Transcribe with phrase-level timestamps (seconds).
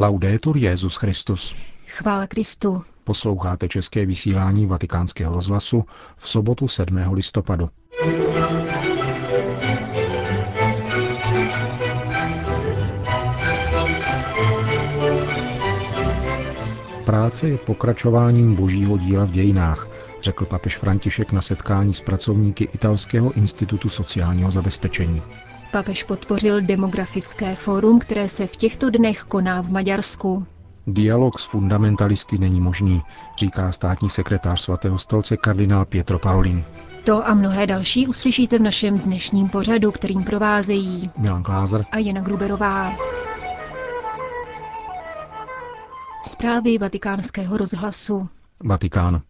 [0.00, 1.56] Laudetur Jezus Christus.
[1.86, 2.82] Chvála Kristu.
[3.04, 5.84] Posloucháte české vysílání Vatikánského rozhlasu
[6.16, 6.96] v sobotu 7.
[7.12, 7.70] listopadu.
[17.04, 19.88] Práce je pokračováním božího díla v dějinách,
[20.22, 25.22] řekl papež František na setkání s pracovníky Italského institutu sociálního zabezpečení.
[25.72, 30.46] Papež podpořil demografické fórum, které se v těchto dnech koná v Maďarsku.
[30.86, 33.02] Dialog s fundamentalisty není možný,
[33.38, 36.64] říká státní sekretář svatého stolce kardinál Pietro Parolin.
[37.04, 42.20] To a mnohé další uslyšíte v našem dnešním pořadu, kterým provázejí Milan Glázer a Jana
[42.20, 42.92] Gruberová.
[46.22, 48.28] Zprávy vatikánského rozhlasu.
[48.64, 49.20] Vatikán.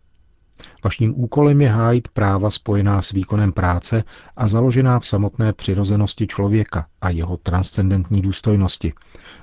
[0.85, 4.05] Vaším úkolem je hájit práva spojená s výkonem práce
[4.37, 8.93] a založená v samotné přirozenosti člověka a jeho transcendentní důstojnosti,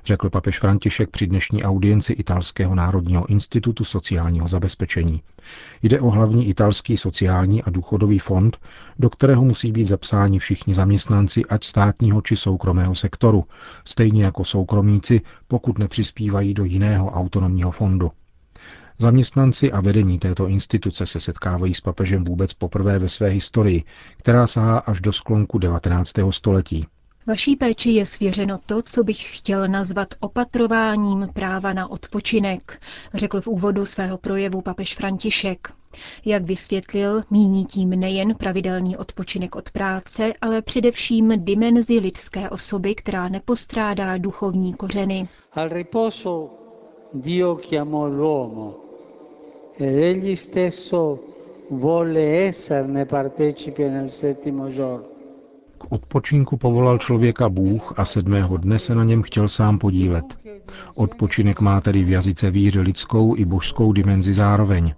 [0.06, 5.22] řekl papež František při dnešní audienci Italského národního institutu sociálního zabezpečení.
[5.84, 8.58] Jde o hlavní italský sociální a důchodový fond,
[9.00, 13.46] do kterého musí být zapsáni všichni zaměstnanci ať státního či soukromého sektoru,
[13.86, 18.12] stejně jako soukromníci, pokud nepřispívají do jiného autonomního fondu.
[19.00, 23.84] Zaměstnanci a vedení této instituce se setkávají s papežem vůbec poprvé ve své historii,
[24.18, 26.12] která sahá až do sklonku 19.
[26.30, 26.86] století.
[27.28, 32.80] Vaší péči je svěřeno to, co bych chtěl nazvat opatrováním práva na odpočinek,
[33.14, 35.74] řekl v úvodu svého projevu papež František.
[36.26, 43.28] Jak vysvětlil, míní tím nejen pravidelný odpočinek od práce, ale především dimenzi lidské osoby, která
[43.30, 45.30] nepostrádá duchovní kořeny.
[45.54, 46.50] Al riposo
[47.14, 48.85] Dio chiamò l'uomo
[49.78, 51.20] ed egli stesso
[52.16, 55.06] esserne partecipe nel settimo giorno.
[55.78, 60.26] K odpočinku povolal člověka Bůh a sedmého dne se na něm chtěl sám podílet.
[60.96, 64.94] Odpočinek má tedy v jazyce víry lidskou i božskou dimenzi zároveň.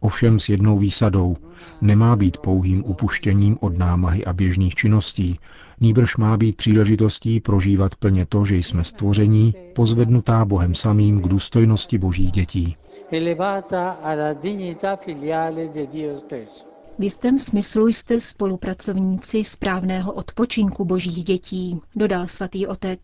[0.00, 1.36] Ovšem s jednou výsadou.
[1.80, 5.38] Nemá být pouhým upuštěním od námahy a běžných činností,
[5.80, 11.98] nýbrž má být příležitostí prožívat plně to, že jsme stvoření, pozvednutá Bohem samým k důstojnosti
[11.98, 12.76] božích dětí.
[13.10, 16.64] Elevata alla dignità filiale di Dio stesso.
[16.98, 23.00] V jistém smyslu jste spolupracovníci správného odpočinku božích dětí, dodal svatý otec,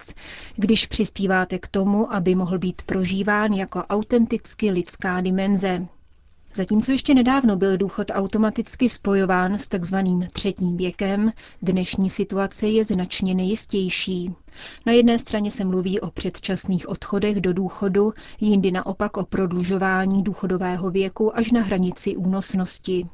[0.56, 5.86] když přispíváte k tomu, aby mohl být prožíván jako autenticky lidská dimenze.
[6.56, 11.32] Zatímco ještě nedávno byl důchod automaticky spojován s takzvaným třetím věkem,
[11.62, 14.34] dnešní situace je značně nejistější.
[14.86, 20.90] Na jedné straně se mluví o předčasných odchodech do důchodu, jindy naopak o prodlužování důchodového
[20.90, 23.06] věku až na hranici únosnosti.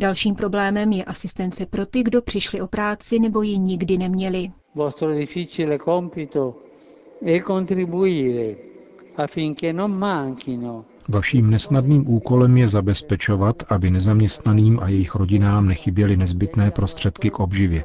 [0.00, 4.50] Dalším problémem je asistence pro ty, kdo přišli o práci nebo ji nikdy neměli.
[4.74, 6.54] Vostro difficile compito
[7.26, 8.56] è contribuire
[9.16, 16.70] affinché non manchino Vaším nesnadným úkolem je zabezpečovat, aby nezaměstnaným a jejich rodinám nechyběly nezbytné
[16.70, 17.84] prostředky k obživě.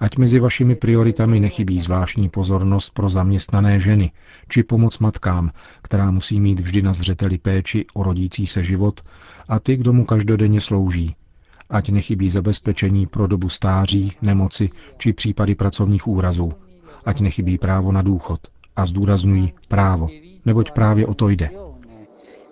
[0.00, 4.10] Ať mezi vašimi prioritami nechybí zvláštní pozornost pro zaměstnané ženy,
[4.48, 5.50] či pomoc matkám,
[5.82, 9.00] která musí mít vždy na zřeteli péči o rodící se život,
[9.48, 11.16] a ty, kdo mu každodenně slouží.
[11.70, 16.52] Ať nechybí zabezpečení pro dobu stáří, nemoci či případy pracovních úrazů.
[17.04, 18.40] Ať nechybí právo na důchod.
[18.76, 20.08] A zdůraznují právo,
[20.44, 21.65] neboť právě o to jde.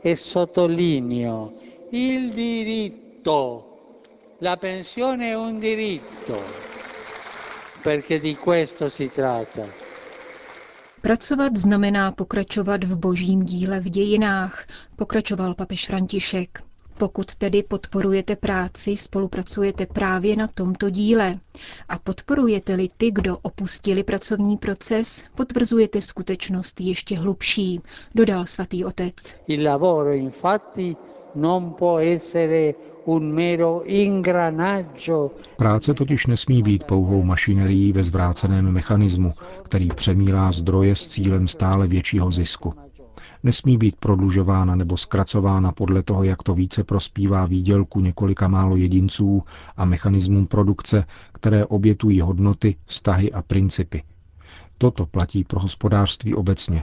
[0.04, 1.52] E sottolineo
[1.90, 3.70] il diritto.
[4.38, 6.42] La pensione è un diritto,
[7.80, 9.64] perché di questo si tratta.
[11.00, 14.66] Pracovat znamená pokračovat v božím díle v dějinách,
[14.96, 16.62] pokračoval papež František.
[16.98, 21.38] Pokud tedy podporujete práci, spolupracujete právě na tomto díle.
[21.88, 27.80] A podporujete-li ty, kdo opustili pracovní proces, potvrzujete skutečnost ještě hlubší,
[28.14, 29.14] dodal svatý otec.
[29.46, 30.96] Il lavoro infatti
[31.34, 32.74] non può essere
[33.04, 39.32] un mero ingranaggio Práce totiž nesmí být pouhou mašinerií ve zvráceném mechanismu,
[39.62, 42.74] který přemílá zdroje s cílem stále většího zisku.
[43.42, 49.42] Nesmí být prodlužována nebo zkracována podle toho, jak to více prospívá výdělku několika málo jedinců
[49.76, 54.02] a mechanismům produkce, které obětují hodnoty, vztahy a principy.
[54.78, 56.82] Toto platí pro hospodářství obecně,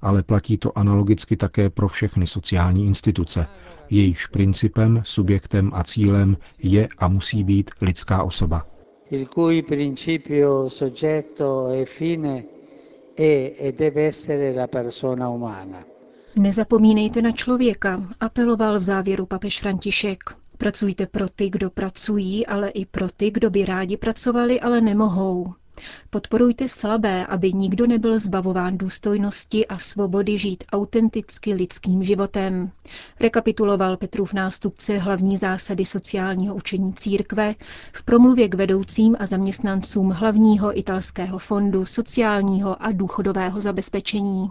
[0.00, 3.46] ale platí to analogicky také pro všechny sociální instituce.
[3.90, 8.66] Jejichž principem, subjektem a cílem je a musí být lidská osoba.
[9.10, 12.42] il cui principio, soggetto e fine
[16.36, 20.18] Nezapomínejte na člověka, apeloval v závěru papež František.
[20.58, 25.44] Pracujte pro ty, kdo pracují, ale i pro ty, kdo by rádi pracovali, ale nemohou.
[26.10, 32.70] Podporujte slabé, aby nikdo nebyl zbavován důstojnosti a svobody žít autenticky lidským životem.
[33.20, 37.54] Rekapituloval Petrův nástupce hlavní zásady sociálního učení církve
[37.92, 44.50] v promluvě k vedoucím a zaměstnancům hlavního italského fondu sociálního a důchodového zabezpečení.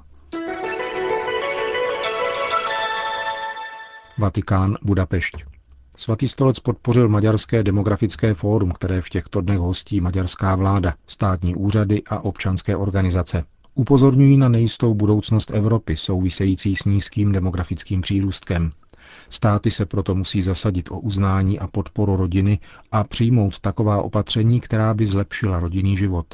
[4.17, 5.50] Vatikán, Budapešť.
[6.01, 12.01] Svatý stolec podpořil Maďarské demografické fórum, které v těchto dnech hostí maďarská vláda, státní úřady
[12.09, 13.43] a občanské organizace.
[13.75, 18.71] Upozorňují na nejistou budoucnost Evropy související s nízkým demografickým přírůstkem.
[19.29, 22.59] Státy se proto musí zasadit o uznání a podporu rodiny
[22.91, 26.25] a přijmout taková opatření, která by zlepšila rodinný život.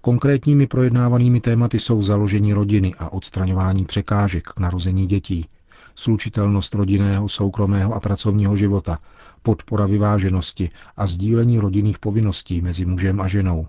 [0.00, 5.46] Konkrétními projednávanými tématy jsou založení rodiny a odstraňování překážek k narození dětí,
[5.94, 8.98] slučitelnost rodinného, soukromého a pracovního života,
[9.42, 13.66] podpora vyváženosti a sdílení rodinných povinností mezi mužem a ženou,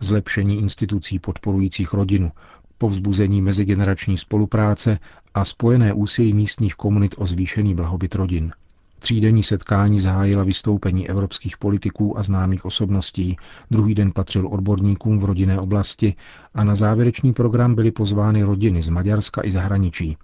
[0.00, 2.32] zlepšení institucí podporujících rodinu,
[2.78, 4.98] povzbuzení mezigenerační spolupráce
[5.34, 8.52] a spojené úsilí místních komunit o zvýšený blahobyt rodin.
[8.98, 13.36] Třídenní setkání zahájila vystoupení evropských politiků a známých osobností,
[13.70, 16.14] druhý den patřil odborníkům v rodinné oblasti
[16.54, 20.16] a na závěrečný program byly pozvány rodiny z Maďarska i zahraničí,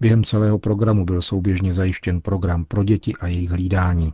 [0.00, 4.12] Během celého programu byl souběžně zajištěn program pro děti a jejich hlídání.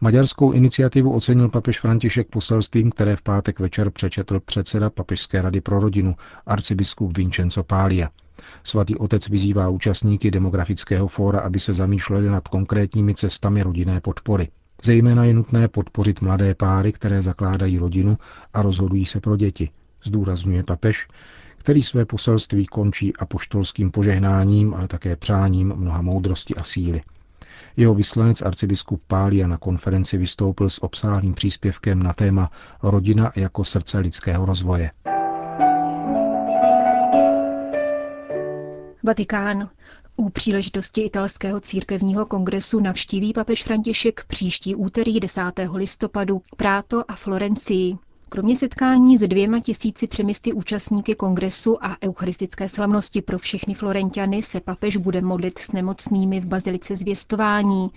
[0.00, 5.80] Maďarskou iniciativu ocenil papež František poselstvím, které v pátek večer přečetl předseda Papežské rady pro
[5.80, 6.14] rodinu,
[6.46, 8.08] arcibiskup Vincenzo Pália.
[8.62, 14.48] Svatý otec vyzývá účastníky demografického fóra, aby se zamýšleli nad konkrétními cestami rodinné podpory.
[14.82, 18.18] Zejména je nutné podpořit mladé páry, které zakládají rodinu
[18.54, 19.70] a rozhodují se pro děti,
[20.04, 21.08] zdůrazňuje papež,
[21.66, 27.02] který své poselství končí apoštolským požehnáním, ale také přáním mnoha moudrosti a síly.
[27.76, 32.50] Jeho vyslanec arcibiskup Pália na konferenci vystoupil s obsáhlým příspěvkem na téma
[32.82, 34.90] Rodina jako srdce lidského rozvoje.
[39.02, 39.68] Vatikán.
[40.16, 45.42] U příležitosti italského církevního kongresu navštíví papež František příští úterý 10.
[45.74, 48.05] listopadu Práto a Florencii.
[48.36, 54.60] Kromě setkání s dvěma tisíci třemisty účastníky kongresu a eucharistické slavnosti pro všechny Florentiany se
[54.60, 57.90] papež bude modlit s nemocnými v bazilice zvěstování.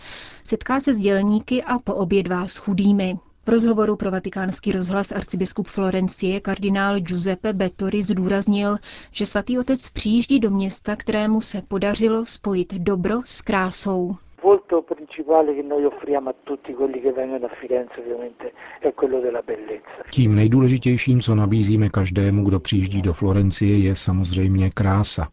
[0.46, 3.18] Setká se s dělníky a poobědvá s chudými.
[3.46, 8.78] V rozhovoru pro vatikánský rozhlas arcibiskup Florencie kardinál Giuseppe Bettori zdůraznil,
[9.12, 15.56] že svatý otec přijíždí do města, kterému se podařilo spojit dobro s krásou volto principale
[15.56, 20.04] che noi offriamo a tutti quelli che vengono a Firenze ovviamente è quello della bellezza.
[20.12, 25.28] Tím nejdůležitějším, co nabízíme každému, kdo přijíždí do Florencie, je samozřejmě krása.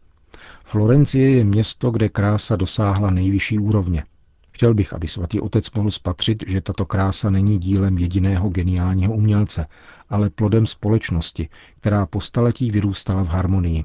[0.63, 4.03] Florencie je město, kde krása dosáhla nejvyšší úrovně.
[4.51, 9.67] Chtěl bych, aby svatý otec mohl spatřit, že tato krása není dílem jediného geniálního umělce,
[10.09, 11.49] ale plodem společnosti,
[11.79, 13.83] která po staletí vyrůstala v harmonii.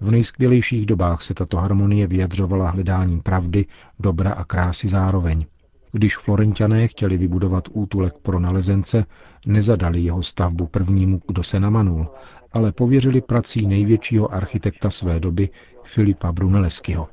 [0.00, 3.66] V nejskvělejších dobách se tato harmonie vyjadřovala hledáním pravdy,
[3.98, 5.44] dobra a krásy zároveň.
[5.92, 9.04] Když Florentiané chtěli vybudovat útulek pro nalezence,
[9.46, 12.06] nezadali jeho stavbu prvnímu, kdo se namanul,
[12.52, 15.48] ale pověřili prací největšího architekta své doby,
[15.84, 17.08] Filipa Brunelleschiho.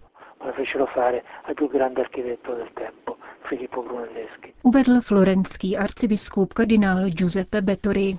[4.63, 8.17] Uvedl florenský arcibiskup kardinál Giuseppe Bettori.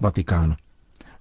[0.00, 0.56] Vatikán.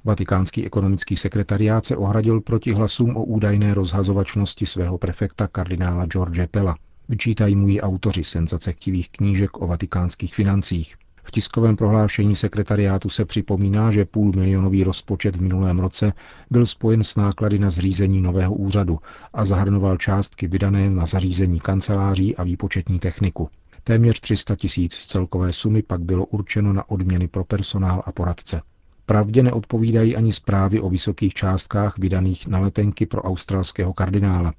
[0.05, 6.75] Vatikánský ekonomický sekretariát se ohradil proti hlasům o údajné rozhazovačnosti svého prefekta kardinála George Pella.
[7.09, 10.95] Vyčítají mu ji autoři senzacechtivých knížek o vatikánských financích.
[11.23, 16.13] V tiskovém prohlášení sekretariátu se připomíná, že půl milionový rozpočet v minulém roce
[16.49, 18.99] byl spojen s náklady na zřízení nového úřadu
[19.33, 23.49] a zahrnoval částky vydané na zařízení kanceláří a výpočetní techniku.
[23.83, 28.61] Téměř 300 tisíc z celkové sumy pak bylo určeno na odměny pro personál a poradce.
[29.09, 34.53] Pravdě neodpovídají ani zprávy o vysokých částkách vydaných na letenky pro australského kardinála.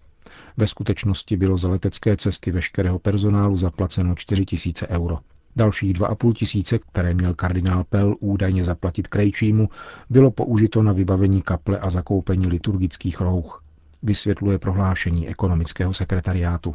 [0.56, 5.18] Ve skutečnosti bylo za letecké cesty veškerého personálu zaplaceno 4 tisíce euro.
[5.56, 9.68] Dalších 2,5 tisíce, které měl kardinál Pell údajně zaplatit krejčímu,
[10.10, 13.62] bylo použito na vybavení kaple a zakoupení liturgických rouch,
[14.02, 16.74] vysvětluje prohlášení ekonomického sekretariátu.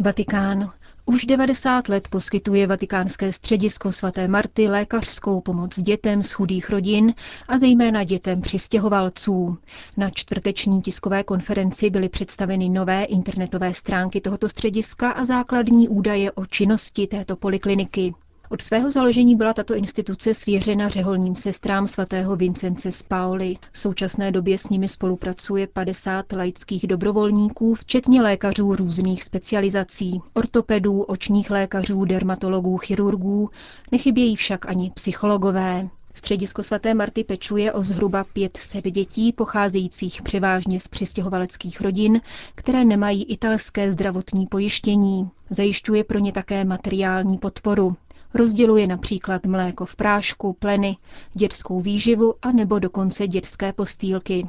[0.00, 0.70] Vatikán.
[1.08, 7.14] Už 90 let poskytuje vatikánské středisko svaté Marty lékařskou pomoc dětem z chudých rodin
[7.48, 9.58] a zejména dětem přistěhovalců.
[9.96, 16.46] Na čtvrteční tiskové konferenci byly představeny nové internetové stránky tohoto střediska a základní údaje o
[16.46, 18.14] činnosti této polikliniky.
[18.50, 23.56] Od svého založení byla tato instituce svěřena řeholním sestrám svatého Vincence z Pauli.
[23.72, 31.50] V současné době s nimi spolupracuje 50 laických dobrovolníků, včetně lékařů různých specializací, ortopedů, očních
[31.50, 33.50] lékařů, dermatologů, chirurgů,
[33.92, 35.88] nechybějí však ani psychologové.
[36.14, 42.20] Středisko svaté Marty pečuje o zhruba 500 dětí, pocházejících převážně z přistěhovaleckých rodin,
[42.54, 45.30] které nemají italské zdravotní pojištění.
[45.50, 47.96] Zajišťuje pro ně také materiální podporu.
[48.34, 50.96] Rozděluje například mléko v prášku, pleny,
[51.32, 54.48] dětskou výživu a nebo dokonce dětské postýlky.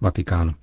[0.00, 0.54] Vatikán.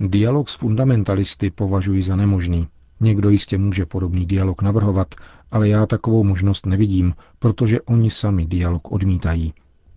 [0.00, 2.68] Dialog s fundamentalisty považuji za nemožný.
[3.00, 5.14] Někdo jistě může podobný dialog navrhovat,
[5.50, 9.54] ale já takovou možnost nevidím, protože oni sami dialog odmítají.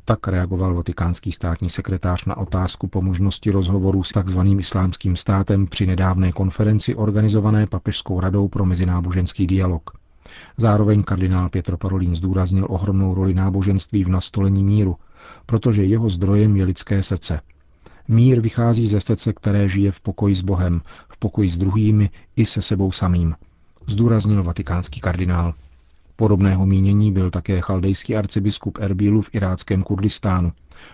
[0.08, 4.40] Tak reagoval vatikánský státní sekretář na otázku po možnosti rozhovoru s tzv.
[4.60, 9.92] islámským státem při nedávné konferenci organizované Papežskou radou pro mezináboženský dialog.
[10.58, 14.96] Zároveň kardinál Pietro Parolin zdůraznil ohromnou roli náboženství v nastolení míru,
[15.46, 17.42] protože jeho zdrojem je lidské srdce.
[18.08, 22.46] Mír vychází ze srdce, které žije v pokoji s Bohem, v pokoji s druhými i
[22.46, 23.36] se sebou samým,
[23.88, 25.54] zdůraznil vatikánský kardinál.
[26.16, 30.52] Podobného mínění byl také chaldejský arcibiskup Erbílu v iráckém Kurdistánu.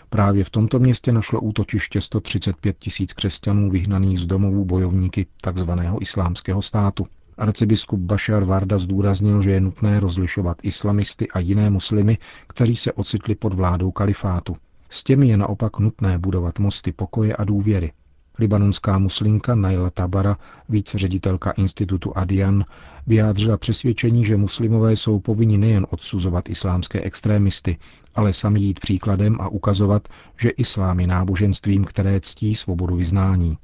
[0.10, 5.72] Právě v tomto městě našlo útočiště 135 tisíc křesťanů vyhnaných z domovů bojovníky tzv.
[6.00, 7.08] islámského státu.
[7.38, 13.36] Arcibiskup Bashar Varda zdůraznil, že je nutné rozlišovat islamisty a jiné muslimy, kteří se ocitli
[13.36, 14.58] pod vládou kalifátu.
[14.90, 17.92] S těmi je naopak nutné budovat mosty pokoje a důvěry.
[18.41, 20.38] Libanonská muslimka Naila Tabara,
[20.69, 22.65] víceředitelka institutu Adian,
[23.07, 27.77] vyjádřila přesvědčení, že muslimové jsou povinni nejen odsuzovat islámské extrémisty,
[28.15, 30.07] ale sami jít příkladem a ukazovat,
[30.39, 33.57] že islám je náboženstvím, které ctí svobodu vyznání.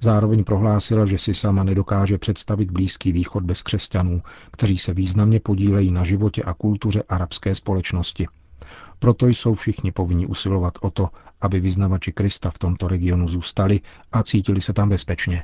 [0.00, 5.90] Zároveň prohlásila, že si sama nedokáže představit Blízký východ bez křesťanů, kteří se významně podílejí
[5.90, 8.26] na životě a kultuře arabské společnosti.
[8.98, 11.08] Proto jsou všichni povinni usilovat o to,
[11.40, 13.80] aby vyznavači Krista v tomto regionu zůstali
[14.12, 15.42] a cítili se tam bezpečně.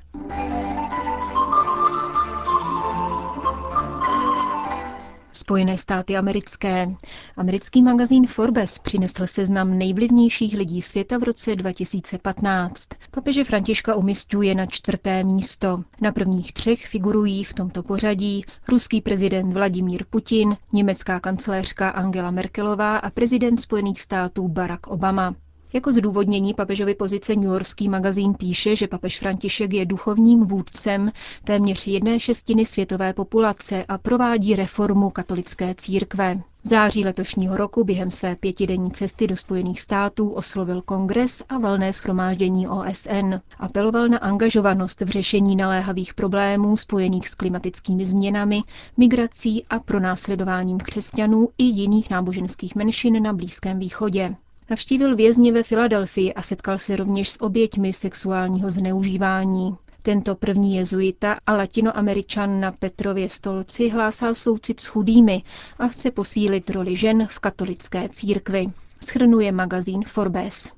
[5.32, 6.88] Spojené státy americké.
[7.36, 12.88] Americký magazín Forbes přinesl seznam nejvlivnějších lidí světa v roce 2015.
[13.10, 15.82] Papeže Františka umistuje na čtvrté místo.
[16.00, 22.96] Na prvních třech figurují v tomto pořadí ruský prezident Vladimír Putin, německá kancléřka Angela Merkelová
[22.96, 25.34] a prezident Spojených států Barack Obama.
[25.72, 31.12] Jako zdůvodnění papežovy pozice New Yorkský magazín píše, že papež František je duchovním vůdcem
[31.44, 36.40] téměř jedné šestiny světové populace a provádí reformu katolické církve.
[36.64, 41.92] V září letošního roku během své pětidenní cesty do Spojených států oslovil kongres a valné
[41.92, 43.34] schromáždění OSN.
[43.58, 48.62] Apeloval na angažovanost v řešení naléhavých problémů spojených s klimatickými změnami,
[48.96, 54.34] migrací a pronásledováním křesťanů i jiných náboženských menšin na Blízkém východě.
[54.72, 59.76] Navštívil vězně ve Filadelfii a setkal se rovněž s oběťmi sexuálního zneužívání.
[60.02, 65.42] Tento první jezuita a latinoameričan na Petrově stolci hlásal soucit s chudými
[65.78, 68.66] a chce posílit roli žen v katolické církvi.
[69.04, 70.72] Schrnuje magazín Forbes.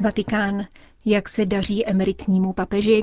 [0.00, 0.64] Vatikán.
[1.04, 3.02] Jak se daří emeritnímu papeži?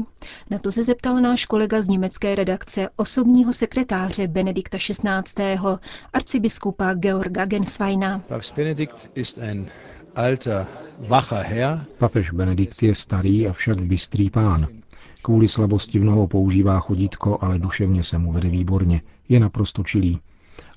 [0.51, 5.57] Na to se zeptal náš kolega z německé redakce osobního sekretáře Benedikta XVI.
[6.13, 8.21] arcibiskupa Georga Gensweina.
[11.97, 14.67] Papež Benedikt je starý, avšak bystrý pán.
[15.21, 19.01] Kvůli slabosti v nohou používá chodítko, ale duševně se mu vede výborně.
[19.29, 20.19] Je naprosto čilý.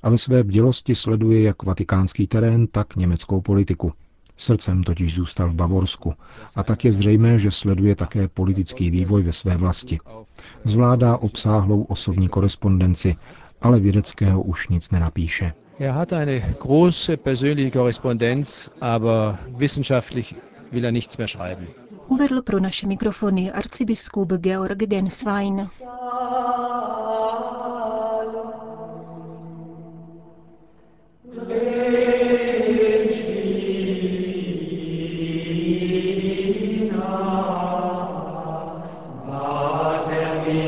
[0.03, 3.93] A ve své bdělosti sleduje jak vatikánský terén, tak německou politiku.
[4.39, 6.13] Srdcem totiž zůstal v Bavorsku
[6.55, 9.99] a tak je zřejmé, že sleduje také politický vývoj ve své vlasti.
[10.63, 13.15] Zvládá obsáhlou osobní korespondenci,
[13.61, 15.53] ale vědeckého už nic nenapíše.
[15.79, 20.35] Er hat eine große persönliche Korrespondenz, aber wissenschaftlich
[20.71, 21.67] will er nichts mehr schreiben.
[22.07, 25.69] Uvedl pro naše mikrofony arcibiskup Georg Genswein.